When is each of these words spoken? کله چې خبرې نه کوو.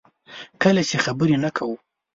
کله 0.61 0.81
چې 0.89 0.95
خبرې 1.05 1.35
نه 1.43 1.49
کوو. 1.57 1.75